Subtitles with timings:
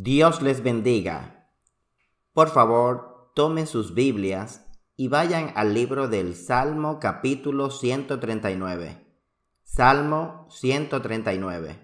[0.00, 1.50] Dios les bendiga.
[2.32, 4.64] Por favor, tomen sus Biblias
[4.96, 9.04] y vayan al libro del Salmo capítulo 139.
[9.64, 11.80] Salmo 139.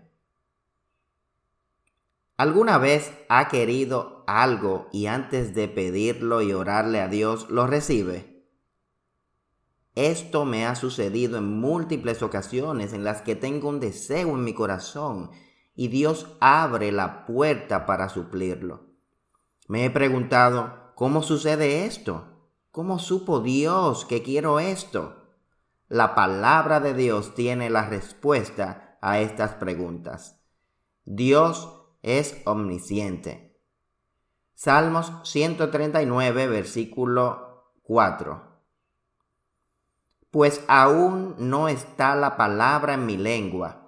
[2.37, 8.47] ¿Alguna vez ha querido algo y antes de pedirlo y orarle a Dios lo recibe?
[9.97, 14.55] Esto me ha sucedido en múltiples ocasiones en las que tengo un deseo en mi
[14.55, 15.33] corazón
[15.75, 18.87] y Dios abre la puerta para suplirlo.
[19.67, 22.51] Me he preguntado, ¿cómo sucede esto?
[22.71, 25.17] ¿Cómo supo Dios que quiero esto?
[25.89, 30.41] La palabra de Dios tiene la respuesta a estas preguntas.
[31.05, 31.71] Dios
[32.03, 33.61] es omnisciente.
[34.55, 38.55] Salmos 139, versículo 4.
[40.31, 43.84] Pues aún no está la palabra en mi lengua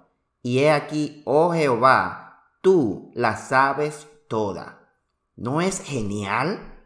[0.47, 4.93] y he aquí, oh Jehová, tú la sabes toda.
[5.35, 6.85] ¿No es genial?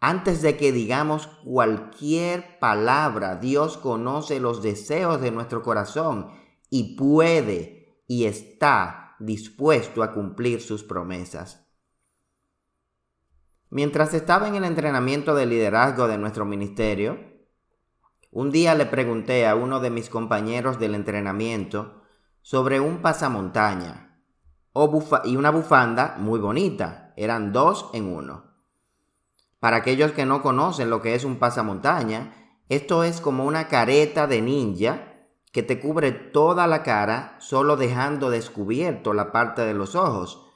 [0.00, 6.32] Antes de que digamos cualquier palabra, Dios conoce los deseos de nuestro corazón
[6.70, 11.64] y puede y está dispuesto a cumplir sus promesas.
[13.70, 17.16] Mientras estaba en el entrenamiento de liderazgo de nuestro ministerio,
[18.32, 21.98] un día le pregunté a uno de mis compañeros del entrenamiento
[22.48, 24.22] sobre un pasamontaña
[25.24, 27.12] y una bufanda muy bonita.
[27.14, 28.54] Eran dos en uno.
[29.60, 34.26] Para aquellos que no conocen lo que es un pasamontaña, esto es como una careta
[34.26, 39.94] de ninja que te cubre toda la cara solo dejando descubierto la parte de los
[39.94, 40.46] ojos.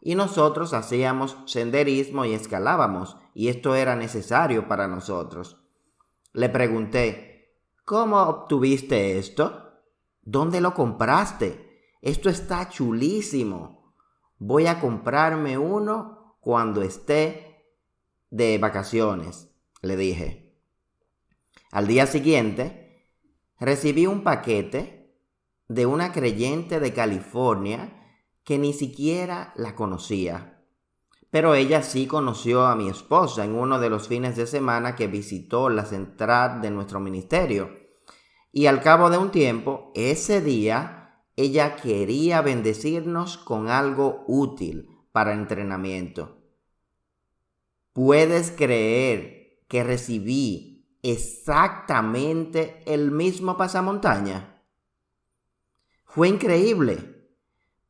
[0.00, 5.62] Y nosotros hacíamos senderismo y escalábamos, y esto era necesario para nosotros.
[6.32, 9.65] Le pregunté, ¿cómo obtuviste esto?
[10.26, 11.80] ¿Dónde lo compraste?
[12.02, 13.94] Esto está chulísimo.
[14.38, 17.64] Voy a comprarme uno cuando esté
[18.30, 19.48] de vacaciones,
[19.82, 20.52] le dije.
[21.70, 23.08] Al día siguiente,
[23.60, 25.16] recibí un paquete
[25.68, 30.64] de una creyente de California que ni siquiera la conocía.
[31.30, 35.06] Pero ella sí conoció a mi esposa en uno de los fines de semana que
[35.06, 37.85] visitó la central de nuestro ministerio.
[38.52, 45.34] Y al cabo de un tiempo, ese día, ella quería bendecirnos con algo útil para
[45.34, 46.38] entrenamiento.
[47.92, 54.62] ¿Puedes creer que recibí exactamente el mismo pasamontaña?
[56.04, 57.28] Fue increíble,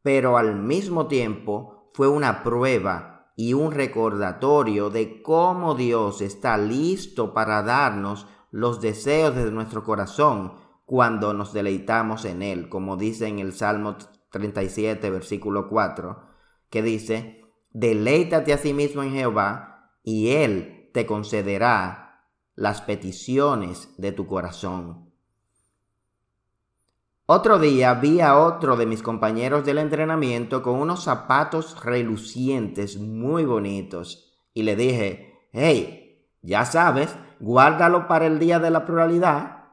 [0.03, 7.35] pero al mismo tiempo fue una prueba y un recordatorio de cómo Dios está listo
[7.35, 10.55] para darnos los deseos de nuestro corazón
[10.87, 13.99] cuando nos deleitamos en Él, como dice en el Salmo
[14.31, 16.23] 37, versículo 4,
[16.71, 24.13] que dice, deleítate a sí mismo en Jehová y Él te concederá las peticiones de
[24.13, 25.13] tu corazón.
[27.27, 33.45] Otro día vi a otro de mis compañeros del entrenamiento con unos zapatos relucientes muy
[33.45, 36.06] bonitos y le dije, hey,
[36.47, 39.65] ya sabes, guárdalo para el día de la pluralidad.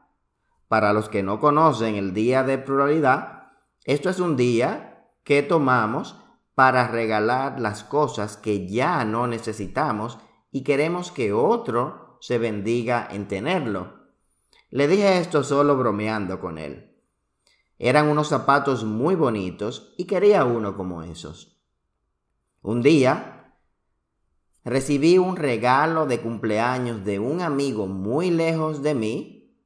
[0.66, 3.44] Para los que no conocen el día de pluralidad,
[3.84, 6.16] esto es un día que tomamos
[6.56, 10.18] para regalar las cosas que ya no necesitamos
[10.50, 13.94] y queremos que otro se bendiga en tenerlo.
[14.70, 16.90] Le dije esto solo bromeando con él.
[17.78, 21.56] Eran unos zapatos muy bonitos y quería uno como esos.
[22.62, 23.33] Un día
[24.64, 29.58] recibí un regalo de cumpleaños de un amigo muy lejos de mí,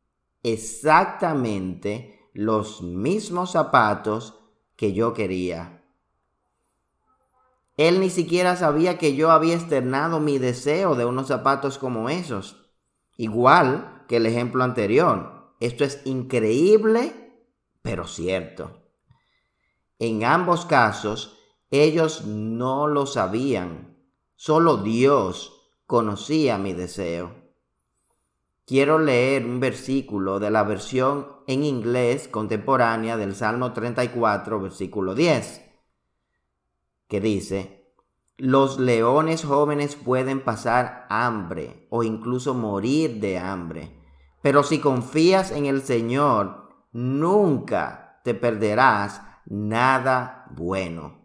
[0.42, 4.41] exactamente los mismos zapatos
[4.76, 5.84] que yo quería.
[7.76, 12.72] Él ni siquiera sabía que yo había externado mi deseo de unos zapatos como esos.
[13.16, 15.54] Igual que el ejemplo anterior.
[15.60, 17.12] Esto es increíble,
[17.82, 18.82] pero cierto.
[20.00, 21.38] En ambos casos,
[21.70, 23.88] ellos no lo sabían
[24.41, 27.33] Solo Dios conocía mi deseo.
[28.65, 35.61] Quiero leer un versículo de la versión en inglés contemporánea del Salmo 34, versículo 10,
[37.09, 37.93] que dice,
[38.37, 43.91] los leones jóvenes pueden pasar hambre o incluso morir de hambre,
[44.41, 51.25] pero si confías en el Señor, nunca te perderás nada bueno.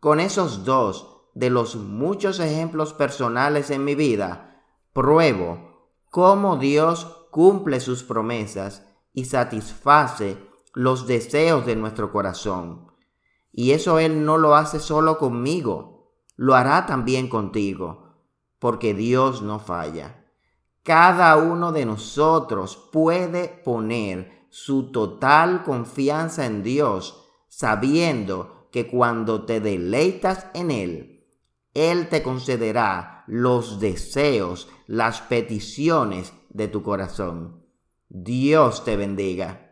[0.00, 4.60] Con esos dos de los muchos ejemplos personales en mi vida,
[4.92, 10.36] pruebo cómo Dios cumple sus promesas y satisface
[10.74, 12.90] los deseos de nuestro corazón.
[13.52, 18.16] Y eso Él no lo hace solo conmigo, lo hará también contigo,
[18.58, 20.26] porque Dios no falla.
[20.82, 29.60] Cada uno de nosotros puede poner su total confianza en Dios, sabiendo que cuando te
[29.60, 31.14] deleitas en Él,
[31.74, 37.64] Él te concederá los deseos, las peticiones de tu corazón.
[38.08, 39.67] Dios te bendiga.